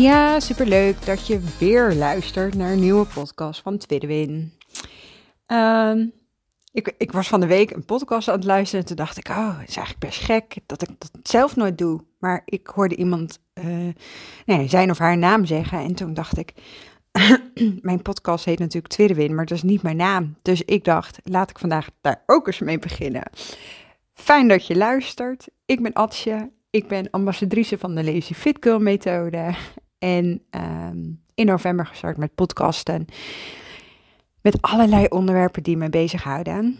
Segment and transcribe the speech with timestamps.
[0.00, 4.52] Ja, superleuk dat je weer luistert naar een nieuwe podcast van Tweede Win.
[5.46, 6.06] Ehm,
[6.72, 9.28] ik, ik was van de week een podcast aan het luisteren en toen dacht ik,
[9.28, 12.04] oh, het is eigenlijk best gek dat ik dat zelf nooit doe.
[12.18, 13.40] Maar ik hoorde iemand
[14.44, 16.52] nee, zijn of haar naam zeggen en toen dacht ik,
[17.90, 20.36] mijn podcast heet natuurlijk Tweede Win, maar dat is niet mijn naam.
[20.42, 23.30] Dus ik dacht, laat ik vandaag daar ook eens mee beginnen.
[24.14, 25.48] Fijn dat je luistert.
[25.66, 26.50] Ik ben Atsje.
[26.70, 29.54] Ik ben ambassadrice van de Lazy Fit Girl methode.
[30.00, 33.06] En um, in november gestart met podcasten.
[34.42, 36.78] Met allerlei onderwerpen die me bezighouden.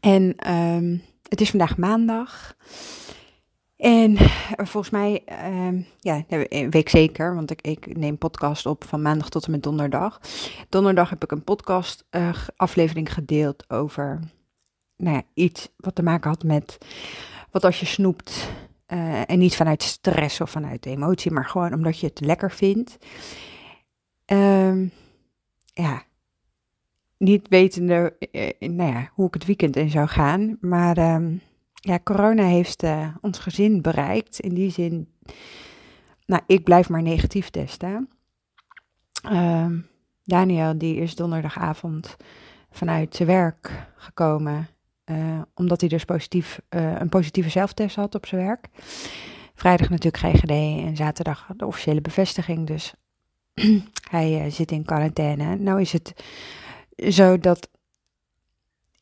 [0.00, 2.56] En um, het is vandaag maandag.
[3.76, 4.16] En
[4.56, 6.24] volgens mij, um, ja,
[6.70, 10.20] week zeker, want ik, neem podcast op van maandag tot en met donderdag.
[10.68, 14.20] Donderdag heb ik een podcast uh, aflevering gedeeld over
[14.96, 16.78] nou ja, iets wat te maken had met
[17.50, 18.50] wat als je snoept.
[18.92, 22.96] Uh, en niet vanuit stress of vanuit emotie, maar gewoon omdat je het lekker vindt.
[24.26, 24.92] Um,
[25.72, 26.02] ja,
[27.16, 30.56] niet wetende uh, nou ja, hoe ik het weekend in zou gaan.
[30.60, 31.40] Maar um,
[31.72, 32.84] ja, corona heeft
[33.20, 34.40] ons gezin bereikt.
[34.40, 35.08] In die zin,
[36.26, 38.08] nou, ik blijf maar negatief testen.
[39.32, 39.86] Um,
[40.24, 42.16] Daniel, die is donderdagavond
[42.70, 44.68] vanuit zijn werk gekomen.
[45.10, 48.68] Uh, omdat hij dus positief, uh, een positieve zelftest had op zijn werk.
[49.54, 52.66] Vrijdag natuurlijk GGD en zaterdag de officiële bevestiging.
[52.66, 52.94] Dus
[54.10, 55.56] hij uh, zit in quarantaine.
[55.56, 56.24] Nou is het
[57.08, 57.68] zo dat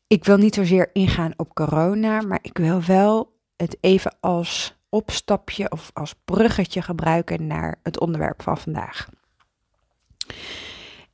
[0.07, 5.71] ik wil niet zozeer ingaan op corona, maar ik wil wel het even als opstapje
[5.71, 9.09] of als bruggetje gebruiken naar het onderwerp van vandaag.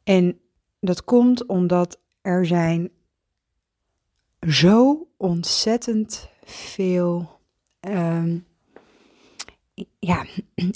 [0.04, 0.40] En
[0.80, 2.92] dat komt omdat er zijn
[4.48, 7.40] zo ontzettend veel.
[7.80, 8.46] Um,
[10.00, 10.26] ja,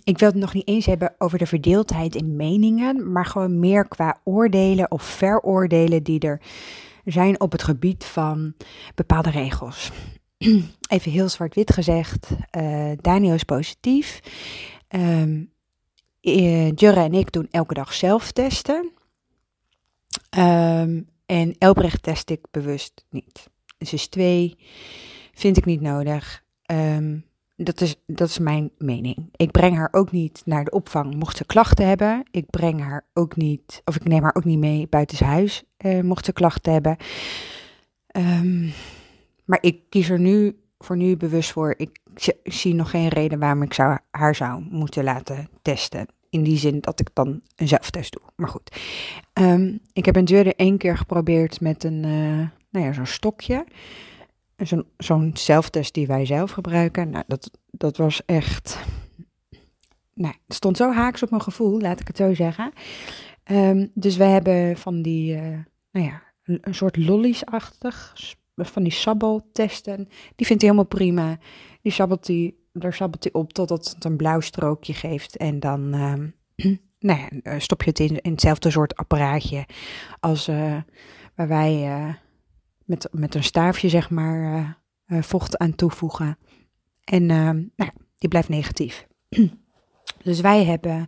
[0.03, 3.87] ik wil het nog niet eens hebben over de verdeeldheid in meningen, maar gewoon meer
[3.87, 6.41] qua oordelen of veroordelen die er
[7.05, 8.53] zijn op het gebied van
[8.95, 9.91] bepaalde regels.
[10.89, 14.19] Even heel zwart-wit gezegd, uh, Daniel is positief.
[14.89, 15.51] Um,
[16.75, 18.91] Jurre en ik doen elke dag zelf testen.
[20.37, 23.49] Um, en Elbrecht test ik bewust niet.
[23.79, 24.57] Dus twee
[25.33, 26.43] vind ik niet nodig.
[26.71, 27.25] Um,
[27.55, 29.29] dat, is, dat is mijn mening.
[29.35, 32.23] Ik breng haar ook niet naar de opvang mocht ze klachten hebben.
[32.31, 36.25] Ik breng haar ook niet, of ik neem haar ook niet mee buitenshuis uh, mocht
[36.25, 36.97] ze klachten hebben.
[38.17, 38.71] Um,
[39.45, 41.73] maar ik kies er nu voor nu bewust voor.
[41.77, 41.99] Ik,
[42.43, 46.07] zie nog geen reden waarom ik zou, haar zou moeten laten testen.
[46.29, 48.21] In die zin dat ik dan een zelftest doe.
[48.35, 48.77] Maar goed.
[49.33, 53.65] Um, ik heb een deur één keer geprobeerd met een, uh, nou ja, zo'n stokje.
[54.57, 57.09] Zo'n zo'n zelftest die wij zelf gebruiken.
[57.09, 58.79] Nou, dat, dat was echt.
[60.13, 62.71] Nou, het stond zo haaks op mijn gevoel, laat ik het zo zeggen.
[63.51, 65.57] Um, dus we hebben van die, uh,
[65.91, 68.13] nou ja, een soort lollies-achtig,
[68.55, 70.07] van die sabbeltesten.
[70.35, 71.37] Die vindt hij helemaal prima.
[71.81, 75.37] Die sabbelt hij, daar sabbelt hij op totdat het een blauw strookje geeft.
[75.37, 76.33] En dan um,
[76.99, 79.65] nou ja, stop je het in, in hetzelfde soort apparaatje
[80.19, 80.77] als uh,
[81.35, 82.15] waar wij
[82.89, 84.77] met, met een staafje, zeg maar,
[85.07, 86.37] uh, vocht aan toevoegen.
[87.03, 89.07] En nou ja, die blijft negatief.
[90.23, 91.07] dus wij hebben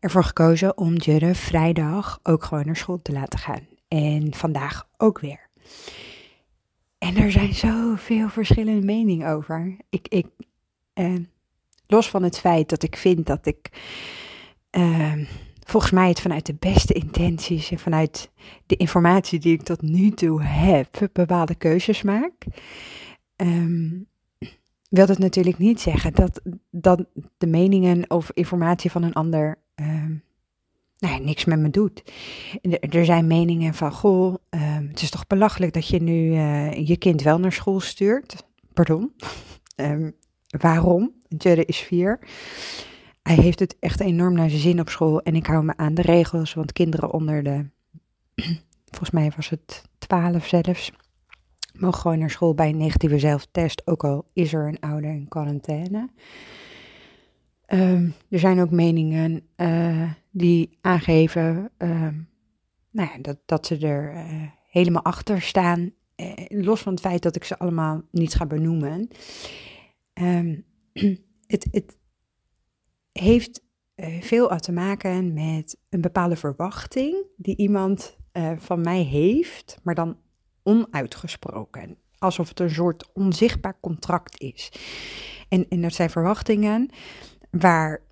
[0.00, 3.66] ervoor gekozen om Jurre vrijdag ook gewoon naar school te laten gaan.
[3.88, 5.48] En vandaag ook weer.
[6.98, 9.76] En er zijn zoveel verschillende meningen over.
[9.88, 10.26] Ik, ik,
[10.92, 11.14] eh,
[11.86, 13.70] los van het feit dat ik vind dat ik
[14.70, 15.12] eh,
[15.66, 18.30] volgens mij het vanuit de beste intenties en vanuit
[18.66, 22.32] de informatie die ik tot nu toe heb, bepaalde keuzes maak.
[23.36, 24.06] Um,
[24.88, 26.40] wil dat natuurlijk niet zeggen dat,
[26.70, 27.04] dat
[27.38, 30.22] de meningen of informatie van een ander um,
[30.98, 32.02] nou, niks met me doet.
[32.90, 36.96] Er zijn meningen van, goh, um, het is toch belachelijk dat je nu uh, je
[36.96, 38.46] kind wel naar school stuurt.
[38.72, 39.12] Pardon.
[40.60, 41.12] waarom?
[41.28, 42.18] Jerry is vier.
[43.26, 45.94] Hij heeft het echt enorm naar zijn zin op school en ik hou me aan
[45.94, 47.66] de regels, want kinderen onder de,
[48.94, 50.92] volgens mij was het twaalf zelfs,
[51.72, 55.28] mogen gewoon naar school bij een negatieve zelftest, ook al is er een ouder in
[55.28, 56.08] quarantaine.
[57.66, 62.08] Ehm, er zijn ook meningen uh, die aangeven uh,
[62.90, 65.92] nou ja, dat, dat ze er uh, helemaal achter staan.
[66.14, 69.08] Eh, los van het feit dat ik ze allemaal niet ga benoemen.
[70.14, 70.64] Um,
[71.46, 71.96] het, het
[73.20, 73.64] heeft
[74.20, 78.16] veel te maken met een bepaalde verwachting die iemand
[78.56, 80.16] van mij heeft, maar dan
[80.62, 81.96] onuitgesproken.
[82.18, 84.72] Alsof het een soort onzichtbaar contract is.
[85.48, 86.90] En, en dat zijn verwachtingen
[87.50, 88.02] waar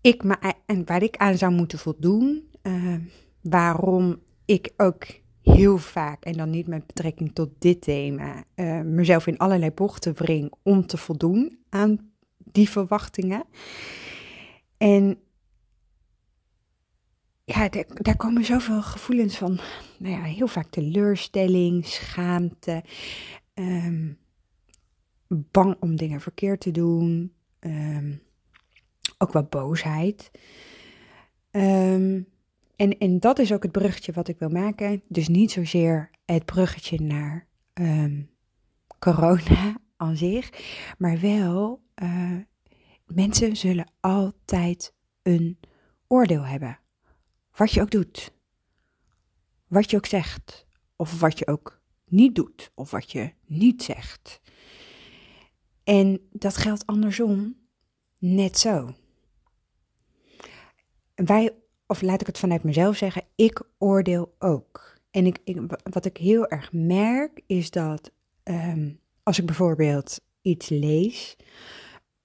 [0.00, 2.48] ik, me, en waar ik aan zou moeten voldoen.
[2.62, 2.94] Uh,
[3.40, 5.06] waarom ik ook
[5.42, 8.44] heel vaak, en dan niet met betrekking tot dit thema,
[8.84, 13.44] mezelf in allerlei bochten wring om te voldoen aan die verwachtingen.
[14.80, 15.18] En
[17.44, 19.60] ja, daar, komen zoveel gevoelens van.
[19.98, 22.82] Nou ja, heel vaak teleurstelling, schaamte,
[23.54, 24.18] um,
[25.28, 28.22] bang om dingen verkeerd te doen, um,
[29.18, 30.30] ook wat boosheid.
[31.50, 32.26] Um,
[32.76, 35.02] en, en dat is ook het bruggetje wat ik wil maken.
[35.08, 37.46] Dus niet zozeer het bruggetje naar
[38.98, 40.50] corona aan zich,
[40.98, 42.36] maar wel uh,
[43.14, 45.58] mensen zullen altijd een
[46.06, 46.78] oordeel hebben
[47.60, 48.32] wat je ook doet.
[49.66, 50.66] Wat je ook zegt.
[50.96, 52.70] Of wat je ook niet doet.
[52.74, 54.40] Of wat je niet zegt.
[55.84, 57.56] En dat geldt andersom
[58.18, 58.94] net zo.
[61.14, 61.54] Wij,
[61.86, 64.98] of laat ik het vanuit mezelf zeggen, ik oordeel ook.
[65.10, 65.38] En ik,
[65.90, 68.10] wat ik heel erg merk is dat
[68.44, 71.36] um, als ik bijvoorbeeld iets lees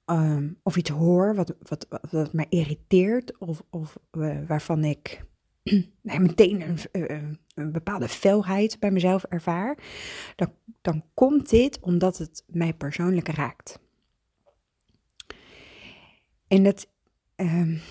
[0.06, 5.26] um, of iets hoor wat, wat, wat, wat mij irriteert of, of uh, waarvan ik
[6.02, 7.22] nee, meteen een, uh,
[7.56, 9.78] een, bepaalde felheid bij mezelf ervaar,
[10.36, 13.80] dan, dan komt dit omdat het mij persoonlijk raakt.
[16.48, 16.88] En dat,
[17.36, 17.82] um,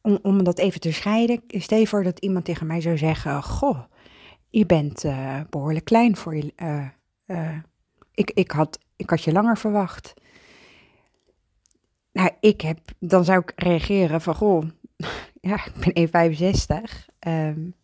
[0.00, 3.42] om, om dat even te scheiden, stel je voor dat iemand tegen mij zou zeggen:
[3.42, 3.84] Goh,
[4.50, 6.52] je bent uh, behoorlijk klein voor je.
[8.14, 10.14] Ik, ik, had, ik had je langer verwacht.
[12.14, 14.64] Nou, ik heb, dan zou ik reageren van, goh,
[15.40, 17.06] ja, ik ben 1,65.
[17.28, 17.74] Um,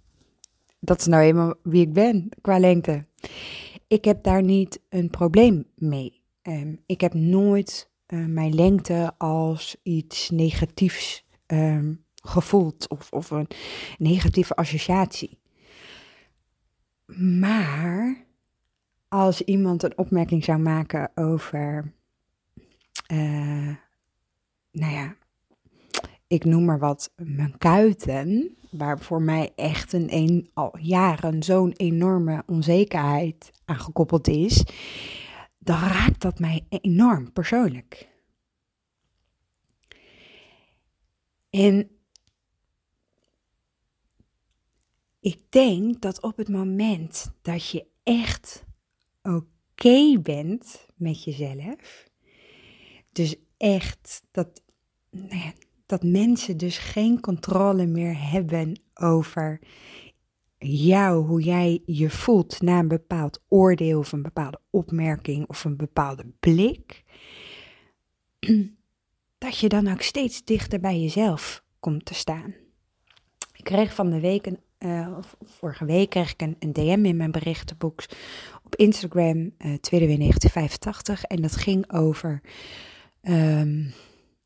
[0.81, 3.05] dat is nou eenmaal wie ik ben qua lengte.
[3.87, 6.23] Ik heb daar niet een probleem mee.
[6.43, 13.49] Um, ik heb nooit uh, mijn lengte als iets negatiefs um, gevoeld of, of een
[13.99, 15.39] negatieve associatie.
[17.17, 18.27] Maar
[19.09, 21.93] als iemand een opmerking zou maken over
[23.13, 23.75] uh,
[24.71, 25.17] nou ja,
[26.27, 31.73] ik noem maar wat, mijn kuiten, waar voor mij echt een, een al jaren zo'n
[31.73, 34.65] enorme onzekerheid aan gekoppeld is,
[35.59, 38.09] dan raakt dat mij enorm persoonlijk.
[41.51, 41.91] En
[45.21, 48.65] ik denk dat op het moment dat je echt
[49.23, 52.09] oké bent met jezelf,
[53.13, 54.63] dus echt dat,
[55.11, 55.53] nou
[55.87, 59.61] dat mensen dus geen controle meer hebben over
[60.59, 65.77] jou, hoe jij je voelt na een bepaald oordeel of een bepaalde opmerking of een
[65.77, 67.05] bepaalde blik,
[69.39, 72.55] dat je dan ook steeds dichter bij jezelf komt te staan.
[73.53, 77.17] Ik kreeg van de week, een, uh, vorige week kreeg ik een, een, DM in
[77.17, 78.05] mijn berichtenboek
[78.65, 82.41] op Instagram, uh, tweede 1985, en dat ging over
[83.23, 83.93] Um,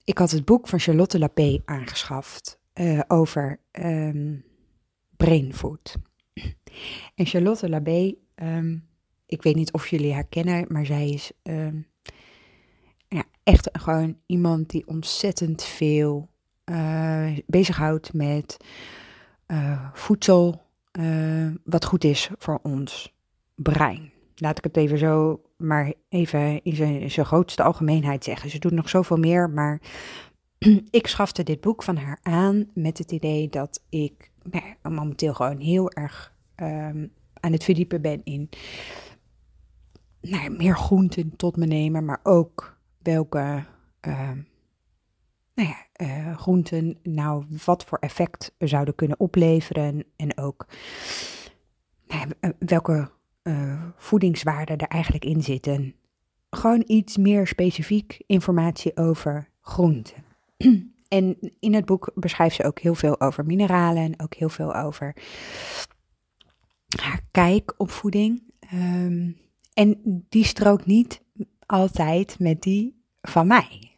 [0.05, 4.45] ik had het boek van Charlotte Lapé aangeschaft uh, over um,
[5.17, 5.97] brain food.
[7.15, 8.89] En Charlotte Lapé, um,
[9.27, 11.33] ik weet niet of jullie haar kennen, maar zij is
[13.09, 16.31] ja, echt gewoon iemand die ontzettend veel
[16.65, 18.57] uh, bezighoudt met
[19.47, 20.63] uh, voedsel,
[21.65, 23.15] wat goed is voor ons
[23.55, 24.14] brein.
[24.37, 26.77] Laat ik het even zo maar even in
[27.11, 28.51] zijn, grootste algemeenheid zeggen.
[28.51, 29.81] Ze doet nog zoveel meer, maar
[30.91, 35.59] ik schafte dit boek van haar aan met het idee dat ik nou, momenteel gewoon
[35.59, 38.49] heel erg um, aan het verdiepen ben in
[40.21, 43.65] nou, meer groenten tot me nemen, maar ook welke
[44.09, 44.31] uh,
[45.55, 50.67] nou ja, uh, groenten nou wat voor effect zouden kunnen opleveren en ook
[52.07, 53.11] nou welke
[53.45, 55.95] uh, voedingswaarden er eigenlijk in zitten.
[56.51, 60.25] Gewoon iets meer specifiek informatie over groenten.
[61.09, 64.75] en in het boek beschrijft ze ook heel veel over mineralen en ook heel veel
[64.75, 65.17] over
[67.01, 68.43] haar kijk op voeding.
[68.61, 69.31] Ehm,
[69.75, 71.23] en die strookt niet
[71.67, 73.95] altijd met die van mij.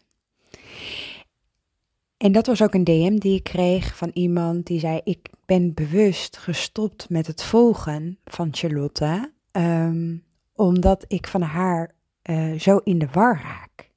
[2.17, 5.75] En dat was ook een DM die ik kreeg van iemand die zei: Ik ben
[5.75, 11.91] bewust gestopt met het volgen van Charlotte, um, omdat ik van haar
[12.31, 13.91] uh, zo in de war raak.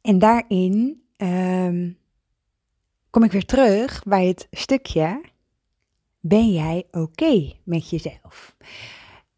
[0.00, 1.98] En daarin um,
[3.10, 5.20] kom ik weer terug bij het stukje:
[6.20, 8.56] Ben jij oké met jezelf?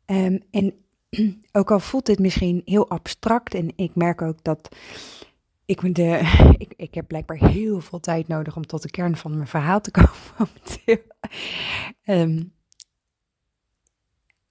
[0.07, 0.75] Um, en
[1.53, 4.77] ook al voelt dit misschien heel abstract, en ik merk ook dat
[5.65, 6.21] ik, de,
[6.59, 9.81] ik, ik heb blijkbaar heel veel tijd nodig om tot de kern van mijn verhaal
[9.81, 10.11] te komen.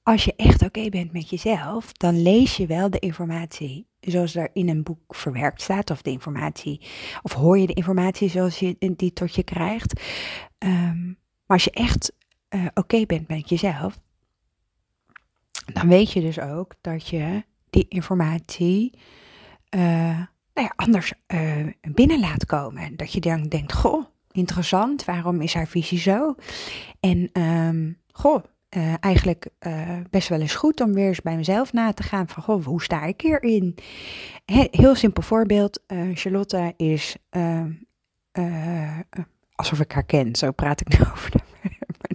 [0.04, 4.50] als je echt oké bent met jezelf, dan lees je wel de informatie zoals er
[4.54, 6.82] in een boek verwerkt staat, of de informatie,
[7.22, 10.02] of hoor je de informatie zoals je die tot je krijgt.
[10.58, 12.14] Um, maar als je echt
[12.50, 14.00] uh, oké bent met jezelf,
[15.74, 18.94] dan weet je dus ook dat je die informatie
[19.76, 19.82] uh,
[20.54, 22.96] nou ja, anders uh, binnen laat komen.
[22.96, 26.36] Dat je dan denkt, goh, interessant, waarom is haar visie zo?
[27.00, 28.44] En um, goh,
[28.78, 32.28] uh, eigenlijk uh, best wel eens goed om weer eens bij mezelf na te gaan
[32.28, 33.76] van, goh, hoe sta ik hierin?
[34.46, 37.72] He, heel simpel voorbeeld, Charlotte is, ehm,
[39.56, 41.32] alsof ik haar ken, zo praat ik nu over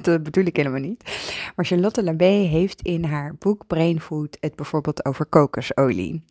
[0.07, 1.03] dat bedoel ik helemaal niet.
[1.57, 6.25] Maar Charlotte Labé heeft in haar boek Brain Food het bijvoorbeeld over kokosolie.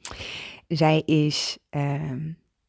[0.68, 2.02] Zij is uh,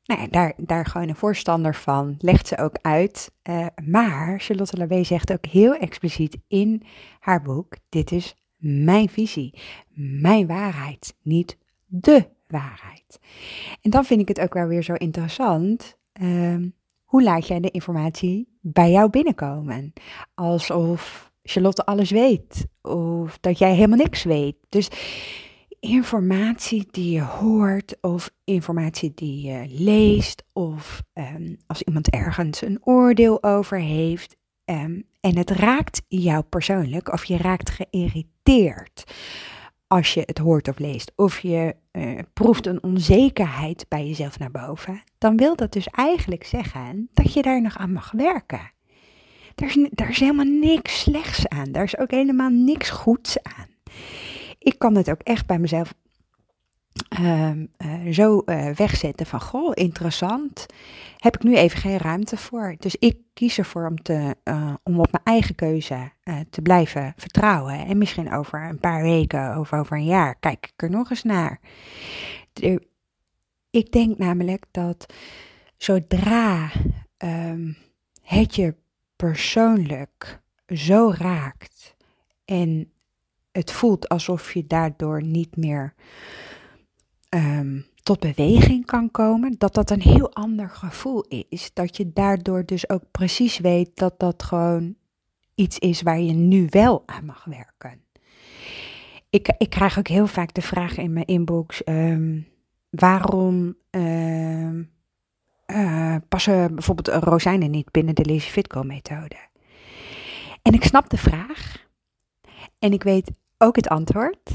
[0.07, 3.33] nou ja, daar, daar gewoon een voorstander van, legt ze ook uit.
[3.49, 6.83] Uh, maar Charlotte Labé zegt ook heel expliciet in
[7.21, 9.59] haar boek, dit is mijn visie,
[10.21, 13.19] mijn waarheid, niet de waarheid.
[13.83, 15.97] En dan vind ik het ook wel weer zo interessant.
[16.23, 16.57] Uh,
[17.05, 19.93] hoe laat jij de informatie bij jou binnenkomen?
[20.35, 24.57] Alsof Charlotte alles weet of dat jij helemaal niks weet.
[24.69, 24.89] Dus
[25.87, 32.79] informatie die je hoort of informatie die je leest of um, als iemand ergens een
[32.81, 39.05] oordeel over heeft um, en het raakt jou persoonlijk of je raakt geïrriteerd
[39.87, 44.51] als je het hoort of leest of je uh, proeft een onzekerheid bij jezelf naar
[44.51, 48.73] boven, dan wil dat dus eigenlijk zeggen dat je daar nog aan mag werken.
[49.55, 51.73] Daar is, daar is helemaal niks slechts aan.
[51.73, 53.75] Daar is ook helemaal niks goeds aan
[54.67, 55.95] ik kan het ook echt bij mezelf
[57.21, 60.67] uh, uh, zo uh, wegzetten van, goh, interessant,
[61.17, 62.75] heb ik nu even geen ruimte voor.
[62.79, 66.11] Dus ik kies ervoor om, te, eh, om op mijn eigen keuze
[66.51, 67.87] te blijven vertrouwen.
[67.87, 71.23] En misschien over een paar weken of over een jaar kijk ik er nog eens
[71.23, 71.61] naar.
[73.71, 75.13] ik denk namelijk dat
[75.77, 76.71] zodra
[77.19, 77.77] um,
[78.23, 78.75] het je
[79.17, 81.97] persoonlijk zo raakt
[82.45, 82.91] en
[83.57, 85.95] het voelt alsof je daardoor niet meer
[87.31, 91.71] um, tot beweging kan komen, dat dat een heel ander gevoel is.
[91.73, 94.95] Dat je daardoor dus ook precies weet dat dat gewoon
[95.55, 98.01] iets is waar je nu wel aan mag werken.
[99.31, 102.47] Ik, ik krijg ook heel vaak de vraag in mijn inbox: um,
[102.91, 104.71] waarom uh,
[105.67, 109.37] uh, passen bijvoorbeeld rozijnen niet binnen de Lazy Fitco methode?
[110.63, 111.85] En ik snap de vraag.
[112.79, 114.51] En ik weet ook het antwoord.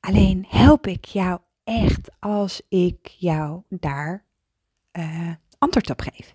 [0.00, 4.24] Alleen help ik jou echt als ik jou daar
[4.92, 6.34] uh, antwoord op geef.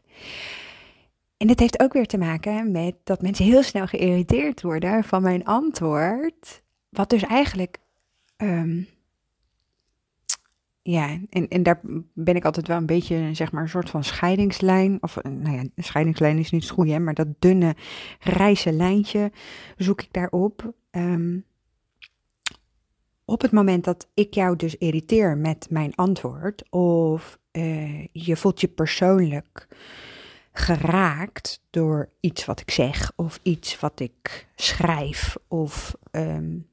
[1.37, 5.21] En dit heeft ook weer te maken met dat mensen heel snel geïrriteerd worden van
[5.21, 6.63] mijn antwoord.
[6.89, 7.77] Wat dus eigenlijk.
[8.37, 8.87] Um,
[10.81, 11.79] ja, en, en daar
[12.13, 14.97] ben ik altijd wel een beetje, zeg maar, een soort van scheidingslijn.
[15.01, 17.75] Of, nou ja, scheidingslijn is niet hè, maar dat dunne
[18.19, 19.31] grijze lijntje
[19.77, 20.73] zoek ik daarop.
[20.91, 21.45] Um,
[23.25, 28.61] op het moment dat ik jou dus irriteer met mijn antwoord, of uh, je voelt
[28.61, 29.67] je persoonlijk
[30.51, 35.95] geraakt door iets wat ik zeg, of iets wat ik schrijf, of.
[36.11, 36.71] Um,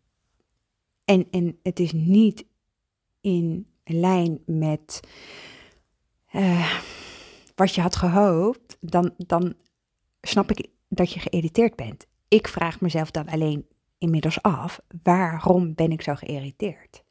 [1.04, 2.44] en, en het is niet
[3.20, 5.00] in lijn met
[6.32, 6.80] uh,
[7.54, 9.54] wat je had gehoopt, dan, dan
[10.20, 12.06] snap ik dat je geïrriteerd bent.
[12.28, 13.66] Ik vraag mezelf dan alleen
[14.00, 17.02] inmiddels af, waarom ben ik zo geïrriteerd?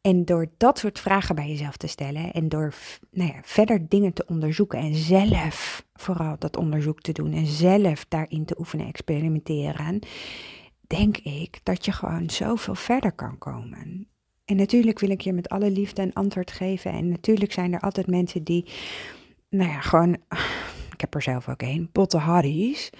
[0.00, 2.74] En door dat soort vragen bij jezelf te stellen en door
[3.10, 8.04] nou ja, verder dingen te onderzoeken en zelf vooral dat onderzoek te doen en zelf
[8.08, 9.98] daarin te oefenen, experimenteren,
[10.86, 14.08] denk ik dat je gewoon zoveel verder kan komen.
[14.44, 16.92] En natuurlijk wil ik je met alle liefde een antwoord geven.
[16.92, 18.64] En natuurlijk zijn er altijd mensen die,
[19.48, 20.12] nou ja, gewoon,
[20.92, 22.90] ik heb er zelf ook een, botte harries.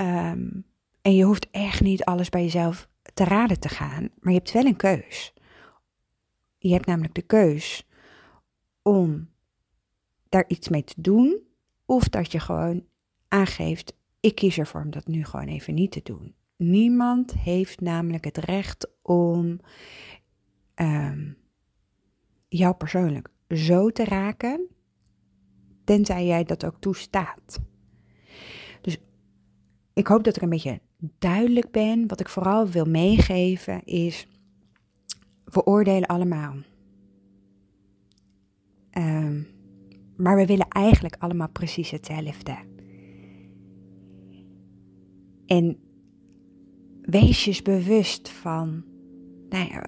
[0.00, 0.64] Um,
[1.02, 4.52] en je hoeft echt niet alles bij jezelf te raden te gaan, maar je hebt
[4.52, 5.34] wel een keus.
[6.58, 7.88] Je hebt namelijk de keus
[8.82, 9.28] om
[10.28, 11.38] daar iets mee te doen,
[11.84, 12.84] of dat je gewoon
[13.28, 16.34] aangeeft: ik kies ervoor om dat nu gewoon even niet te doen.
[16.56, 19.60] Niemand heeft namelijk het recht om
[20.74, 21.36] um,
[22.48, 24.68] jou persoonlijk zo te raken,
[25.84, 27.60] tenzij jij dat ook toestaat.
[29.92, 30.80] Ik hoop dat ik een beetje
[31.18, 32.08] duidelijk ben.
[32.08, 34.26] Wat ik vooral wil meegeven is:
[35.44, 36.54] we oordelen allemaal.
[38.92, 39.46] Um,
[40.16, 42.56] maar we willen eigenlijk allemaal precies hetzelfde.
[45.46, 45.78] En
[47.02, 48.84] wees je bewust van
[49.48, 49.86] nou ja,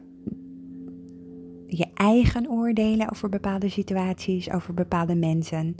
[1.66, 5.74] je eigen oordelen over bepaalde situaties, over bepaalde mensen.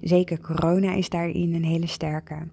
[0.00, 2.48] Zeker corona is daarin een hele sterke.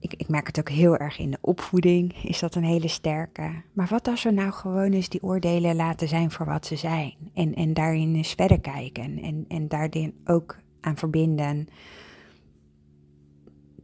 [0.00, 3.62] Ik, ik, merk het ook heel erg in de opvoeding, is dat een hele sterke.
[3.72, 7.14] Maar wat als we nou gewoon eens die oordelen laten zijn voor wat ze zijn?
[7.34, 11.68] En, en daarin eens verder kijken en, en daarin ook aan verbinden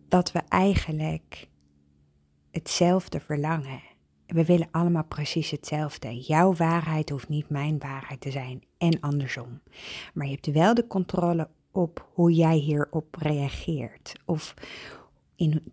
[0.08, 1.49] dat we eigenlijk
[2.50, 3.80] hetzelfde verlangen.
[4.26, 6.20] We willen allemaal precies hetzelfde.
[6.20, 9.61] Jouw waarheid hoeft niet mijn waarheid te zijn en andersom.
[10.14, 14.12] Maar je hebt wel de controle op hoe jij hierop reageert.
[14.25, 14.54] Of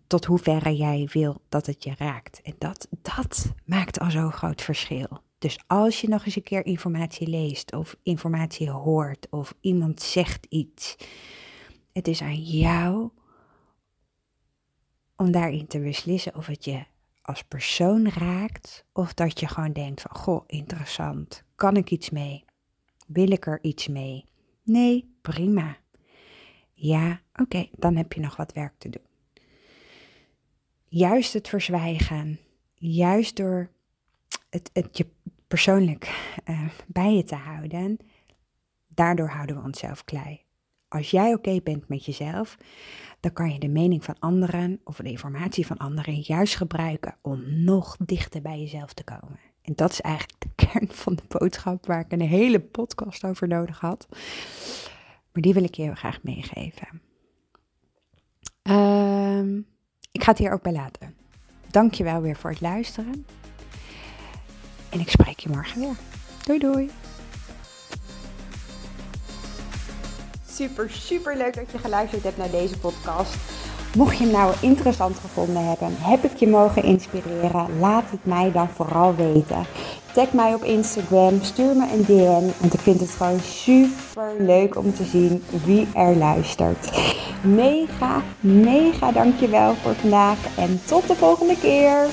[0.07, 2.41] tot hoeverre jij wil dat het je raakt.
[2.41, 5.21] En dat, dat maakt al zo'n groot verschil.
[5.37, 10.45] Dus als je nog eens een keer informatie leest of informatie hoort of iemand zegt
[10.49, 10.95] iets,
[11.91, 13.09] het is aan jou
[15.15, 16.85] om daarin te beslissen of het je
[17.21, 22.45] als persoon raakt of dat je gewoon denkt van goh, interessant, kan ik iets mee?
[23.07, 24.25] Wil ik er iets mee?
[24.63, 25.77] Nee, prima.
[26.73, 29.12] Ja, oké, dan heb je nog wat werk te doen
[30.93, 32.39] juist het verzwijgen,
[32.73, 33.69] juist door
[34.49, 35.07] het, het je
[35.47, 37.97] persoonlijk uh, bij je te houden,
[38.87, 40.41] daardoor houden we onszelf klei.
[40.87, 42.57] Als jij oké bent met jezelf,
[43.19, 47.63] dan kan je de mening van anderen of de informatie van anderen juist gebruiken om
[47.63, 49.39] nog dichter bij jezelf te komen.
[49.61, 53.47] En dat is eigenlijk de kern van de boodschap waar ik een hele podcast over
[53.47, 54.07] nodig had.
[55.31, 57.01] Maar die wil ik je heel graag meegeven.
[58.61, 59.59] Ehm,
[60.13, 61.15] ik ga het hier ook bij laten.
[61.71, 63.25] Dank je wel weer voor het luisteren.
[64.89, 65.95] En ik spreek je morgen weer.
[66.45, 66.89] Doei doei.
[70.49, 73.35] Super, super leuk dat je geluisterd hebt naar deze podcast.
[73.97, 78.51] Mocht je hem nou interessant gevonden hebben, heb ik je mogen inspireren, laat het mij
[78.51, 79.65] dan vooral weten.
[80.13, 84.77] Tag mij op Instagram, stuur me een DM, want ik vind het gewoon super leuk
[84.77, 86.91] om te zien wie er luistert.
[87.41, 92.07] Mega, mega dankjewel voor vandaag en tot de volgende keer.